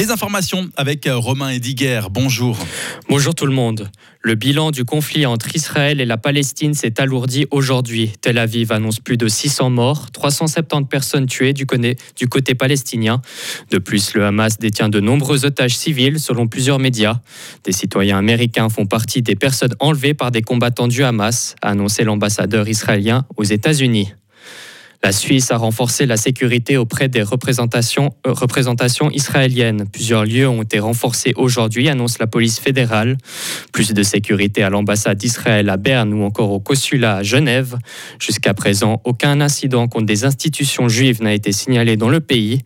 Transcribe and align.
Les 0.00 0.10
informations 0.10 0.70
avec 0.78 1.06
euh, 1.06 1.18
Romain 1.18 1.50
Ediger. 1.50 2.00
Bonjour. 2.10 2.56
Bonjour 3.10 3.34
tout 3.34 3.44
le 3.44 3.52
monde. 3.52 3.90
Le 4.22 4.34
bilan 4.34 4.70
du 4.70 4.86
conflit 4.86 5.26
entre 5.26 5.54
Israël 5.54 6.00
et 6.00 6.06
la 6.06 6.16
Palestine 6.16 6.72
s'est 6.72 6.98
alourdi 6.98 7.46
aujourd'hui. 7.50 8.10
Tel 8.22 8.38
Aviv 8.38 8.72
annonce 8.72 8.98
plus 8.98 9.18
de 9.18 9.28
600 9.28 9.68
morts, 9.68 10.10
370 10.10 10.88
personnes 10.88 11.26
tuées 11.26 11.52
du, 11.52 11.66
du 12.16 12.28
côté 12.28 12.54
palestinien. 12.54 13.20
De 13.70 13.76
plus, 13.76 14.14
le 14.14 14.24
Hamas 14.24 14.58
détient 14.58 14.88
de 14.88 15.00
nombreux 15.00 15.44
otages 15.44 15.76
civils, 15.76 16.18
selon 16.18 16.48
plusieurs 16.48 16.78
médias. 16.78 17.20
Des 17.64 17.72
citoyens 17.72 18.16
américains 18.16 18.70
font 18.70 18.86
partie 18.86 19.20
des 19.20 19.36
personnes 19.36 19.74
enlevées 19.80 20.14
par 20.14 20.30
des 20.30 20.40
combattants 20.40 20.88
du 20.88 21.04
Hamas, 21.04 21.56
a 21.60 21.72
annoncé 21.72 22.04
l'ambassadeur 22.04 22.66
israélien 22.68 23.26
aux 23.36 23.44
États-Unis. 23.44 24.14
La 25.02 25.12
Suisse 25.12 25.50
a 25.50 25.56
renforcé 25.56 26.04
la 26.04 26.18
sécurité 26.18 26.76
auprès 26.76 27.08
des 27.08 27.22
représentations, 27.22 28.14
euh, 28.26 28.32
représentations 28.32 29.10
israéliennes. 29.10 29.86
Plusieurs 29.90 30.26
lieux 30.26 30.46
ont 30.46 30.62
été 30.62 30.78
renforcés 30.78 31.32
aujourd'hui, 31.36 31.88
annonce 31.88 32.18
la 32.18 32.26
police 32.26 32.60
fédérale. 32.60 33.16
Plus 33.72 33.94
de 33.94 34.02
sécurité 34.02 34.62
à 34.62 34.68
l'ambassade 34.68 35.16
d'Israël 35.16 35.70
à 35.70 35.78
Berne 35.78 36.12
ou 36.12 36.22
encore 36.22 36.52
au 36.52 36.60
consulat 36.60 37.16
à 37.16 37.22
Genève. 37.22 37.78
Jusqu'à 38.18 38.52
présent, 38.52 39.00
aucun 39.04 39.40
incident 39.40 39.88
contre 39.88 40.04
des 40.04 40.26
institutions 40.26 40.88
juives 40.88 41.22
n'a 41.22 41.32
été 41.32 41.50
signalé 41.50 41.96
dans 41.96 42.10
le 42.10 42.20
pays. 42.20 42.60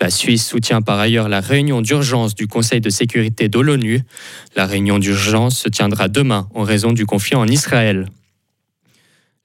La 0.00 0.10
Suisse 0.10 0.46
soutient 0.46 0.82
par 0.82 1.00
ailleurs 1.00 1.28
la 1.28 1.40
réunion 1.40 1.82
d'urgence 1.82 2.36
du 2.36 2.46
Conseil 2.46 2.80
de 2.80 2.90
sécurité 2.90 3.48
de 3.48 3.58
l'ONU. 3.58 4.02
La 4.54 4.66
réunion 4.66 5.00
d'urgence 5.00 5.58
se 5.58 5.68
tiendra 5.68 6.06
demain 6.06 6.48
en 6.54 6.62
raison 6.62 6.92
du 6.92 7.06
conflit 7.06 7.34
en 7.34 7.48
Israël. 7.48 8.06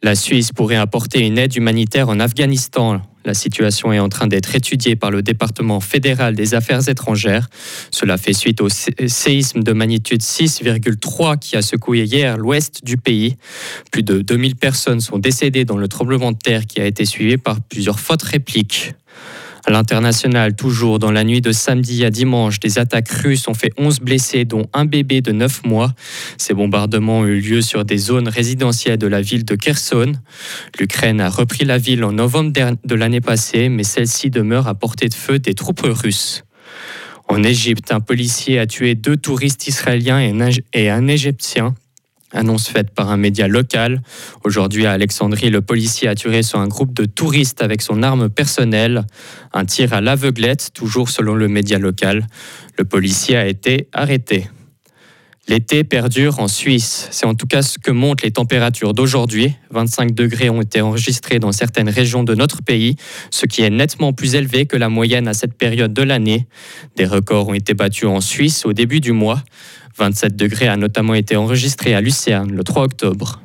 La 0.04 0.14
Suisse 0.14 0.52
pourrait 0.52 0.76
apporter 0.76 1.26
une 1.26 1.40
aide 1.40 1.56
humanitaire 1.56 2.10
en 2.10 2.20
Afghanistan. 2.20 3.02
La 3.26 3.34
situation 3.34 3.92
est 3.92 4.00
en 4.00 4.10
train 4.10 4.28
d'être 4.28 4.56
étudiée 4.56 4.96
par 4.96 5.10
le 5.10 5.24
département 5.24 5.80
fédéral 5.80 6.36
des 6.36 6.54
affaires 6.54 6.88
étrangères. 6.88 7.50
Cela 7.90 8.18
fait 8.18 8.34
suite 8.34 8.62
au 8.62 8.70
séisme 8.70 9.64
de 9.64 9.74
magnitude 9.74 10.22
6,3 10.22 11.40
qui 11.40 11.56
a 11.56 11.64
secoué 11.64 12.04
hier 12.04 12.38
l'ouest 12.38 12.86
du 12.86 12.98
pays. 12.98 13.38
Plus 13.92 14.04
de 14.04 14.22
2000 14.22 14.56
personnes 14.56 15.02
sont 15.02 15.18
décédées 15.18 15.66
dans 15.66 15.78
le 15.78 15.88
tremblement 15.88 16.32
de 16.32 16.38
terre 16.38 16.68
qui 16.68 16.80
a 16.80 16.86
été 16.86 17.04
suivi 17.04 17.38
par 17.38 17.60
plusieurs 17.60 18.00
fautes 18.00 18.22
répliques. 18.22 18.94
À 19.68 19.72
l'international, 19.72 20.56
toujours 20.56 20.98
dans 20.98 21.12
la 21.12 21.26
nuit 21.26 21.42
de 21.42 21.52
samedi 21.52 22.06
à 22.06 22.10
dimanche, 22.10 22.62
des 22.62 22.80
attaques 22.80 23.10
russes 23.10 23.50
ont 23.50 23.54
fait 23.54 23.74
11 23.78 24.00
blessés, 24.00 24.46
dont 24.46 24.66
un 24.72 24.86
bébé 24.86 25.20
de 25.20 25.34
9 25.34 25.66
mois. 25.66 25.94
Ces 26.38 26.54
bombardements 26.54 27.20
ont 27.20 27.26
eu 27.26 27.42
lieu 27.42 27.62
sur 27.62 27.84
des 27.84 27.98
zones 27.98 28.30
résidentielles 28.30 28.98
de 28.98 29.08
la 29.08 29.20
ville 29.20 29.44
de 29.44 29.56
Kherson. 29.56 30.14
L'Ukraine 30.80 31.20
a 31.20 31.28
repris 31.30 31.66
la 31.66 31.78
ville 31.78 32.06
en 32.06 32.14
novembre 32.14 32.54
de 32.54 32.96
l'année 32.96 33.20
passée, 33.20 33.68
mais 33.68 33.84
celle-ci 33.84 34.30
demeure 34.30 34.70
à 34.70 34.74
portée 34.74 35.10
de 35.10 35.14
feu 35.14 35.38
des 35.38 35.54
troupes 35.54 35.84
russes. 35.84 36.46
En 37.28 37.44
Égypte, 37.44 37.92
un 37.92 38.00
policier 38.00 38.60
a 38.60 38.68
tué 38.68 38.96
deux 38.96 39.18
touristes 39.18 39.68
israéliens 39.68 40.22
et 40.72 40.90
un 40.90 41.08
Égyptien 41.10 41.76
Annonce 42.34 42.68
faite 42.68 42.92
par 42.92 43.10
un 43.10 43.18
média 43.18 43.48
local. 43.48 44.02
Aujourd'hui 44.44 44.86
à 44.86 44.92
Alexandrie, 44.92 45.50
le 45.50 45.62
policier 45.62 46.10
a 46.10 46.16
tiré 46.16 46.44
sur 46.44 46.60
un 46.60 46.68
groupe 46.68 46.94
de 46.94 47.06
touristes 47.06 47.62
avec 47.62 47.82
son 47.82 48.04
arme 48.04 48.30
personnelle. 48.30 49.06
Un 49.54 49.64
tir 49.64 49.94
à 49.94 50.02
l'aveuglette, 50.02 50.72
toujours 50.74 51.10
selon 51.10 51.36
le 51.36 51.48
média 51.48 51.80
local. 51.80 52.28
Le 52.78 52.84
policier 52.84 53.38
a 53.38 53.48
été 53.48 53.88
arrêté. 53.94 54.50
L'été 55.50 55.86
perdure 55.86 56.40
en 56.40 56.50
Suisse. 56.50 57.08
C'est 57.12 57.26
en 57.26 57.34
tout 57.34 57.48
cas 57.48 57.62
ce 57.62 57.80
que 57.80 57.92
montrent 57.92 58.26
les 58.26 58.32
températures 58.32 58.94
d'aujourd'hui. 58.94 59.56
25 59.72 60.14
degrés 60.14 60.50
ont 60.50 60.62
été 60.62 60.82
enregistrés 60.82 61.40
dans 61.40 61.54
certaines 61.54 61.88
régions 61.88 62.26
de 62.26 62.36
notre 62.36 62.62
pays, 62.62 62.98
ce 63.32 63.46
qui 63.46 63.62
est 63.62 63.70
nettement 63.70 64.12
plus 64.12 64.36
élevé 64.36 64.66
que 64.66 64.76
la 64.76 64.90
moyenne 64.90 65.26
à 65.26 65.34
cette 65.34 65.54
période 65.54 65.94
de 65.94 66.02
l'année. 66.02 66.48
Des 66.98 67.06
records 67.06 67.48
ont 67.48 67.54
été 67.54 67.74
battus 67.74 68.10
en 68.10 68.20
Suisse 68.20 68.66
au 68.66 68.74
début 68.74 69.00
du 69.00 69.14
mois. 69.14 69.42
27 69.98 70.36
degrés 70.36 70.68
a 70.68 70.76
notamment 70.76 71.14
été 71.14 71.38
enregistré 71.38 71.94
à 71.94 72.02
Lucerne 72.02 72.52
le 72.52 72.64
3 72.66 72.84
octobre. 72.84 73.42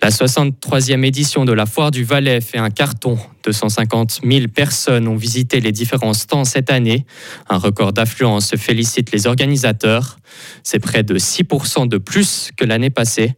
La 0.00 0.10
63e 0.10 1.04
édition 1.04 1.44
de 1.44 1.52
la 1.52 1.66
Foire 1.66 1.90
du 1.90 2.04
Valais 2.04 2.40
fait 2.40 2.58
un 2.58 2.70
carton. 2.70 3.18
250 3.42 4.20
000 4.22 4.46
personnes 4.46 5.08
ont 5.08 5.16
visité 5.16 5.60
les 5.60 5.72
différents 5.72 6.14
stands 6.14 6.44
cette 6.44 6.70
année. 6.70 7.04
Un 7.48 7.58
record 7.58 7.92
d'affluence 7.92 8.54
félicite 8.54 9.10
les 9.10 9.26
organisateurs. 9.26 10.18
C'est 10.62 10.78
près 10.78 11.02
de 11.02 11.18
6% 11.18 11.88
de 11.88 11.98
plus 11.98 12.50
que 12.56 12.64
l'année 12.64 12.90
passée. 12.90 13.34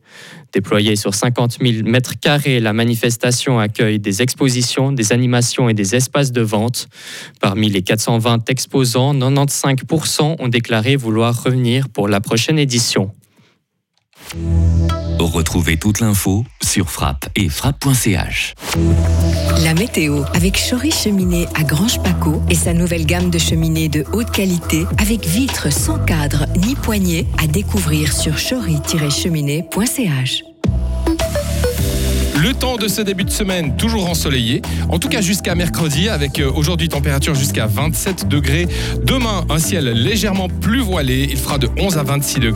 Déployée 0.52 0.96
sur 0.96 1.14
50 1.14 1.58
000 1.62 1.88
mètres 1.88 2.20
carrés, 2.20 2.60
la 2.60 2.74
manifestation 2.74 3.58
accueille 3.58 3.98
des 3.98 4.20
expositions, 4.20 4.92
des 4.92 5.14
animations 5.14 5.70
et 5.70 5.74
des 5.74 5.94
espaces 5.94 6.30
de 6.30 6.42
vente. 6.42 6.88
Parmi 7.40 7.70
les 7.70 7.80
420 7.80 8.50
exposants, 8.50 9.14
95% 9.14 10.36
ont 10.38 10.48
déclaré 10.48 10.96
vouloir 10.96 11.42
revenir 11.42 11.88
pour 11.88 12.06
la 12.06 12.20
prochaine 12.20 12.58
édition. 12.58 13.12
Retrouvez 15.20 15.76
toute 15.76 16.00
l'info 16.00 16.46
sur 16.62 16.90
frappe 16.90 17.28
et 17.36 17.50
frappe.ch. 17.50 18.54
La 19.62 19.74
météo 19.74 20.22
avec 20.32 20.58
Chory 20.58 20.90
Cheminée 20.90 21.46
à 21.54 21.62
Grange 21.62 22.02
Paco 22.02 22.42
et 22.48 22.54
sa 22.54 22.72
nouvelle 22.72 23.04
gamme 23.04 23.28
de 23.28 23.38
cheminées 23.38 23.90
de 23.90 24.06
haute 24.12 24.30
qualité 24.30 24.86
avec 24.98 25.26
vitres 25.26 25.70
sans 25.70 25.98
cadre 25.98 26.46
ni 26.56 26.74
poignée 26.74 27.26
à 27.42 27.46
découvrir 27.46 28.14
sur 28.14 28.36
chory-cheminée.ch. 28.36 30.44
Le 32.42 32.54
temps 32.54 32.76
de 32.76 32.88
ce 32.88 33.02
début 33.02 33.24
de 33.24 33.30
semaine, 33.30 33.76
toujours 33.76 34.08
ensoleillé. 34.08 34.62
En 34.88 34.98
tout 34.98 35.10
cas 35.10 35.20
jusqu'à 35.20 35.54
mercredi, 35.54 36.08
avec 36.08 36.40
euh, 36.40 36.50
aujourd'hui 36.50 36.88
température 36.88 37.34
jusqu'à 37.34 37.66
27 37.66 38.28
degrés. 38.28 38.66
Demain, 39.02 39.44
un 39.50 39.58
ciel 39.58 39.84
légèrement 39.84 40.48
plus 40.48 40.80
voilé. 40.80 41.28
Il 41.30 41.36
fera 41.36 41.58
de 41.58 41.68
11 41.78 41.98
à 41.98 42.02
26 42.02 42.40
degrés. 42.40 42.48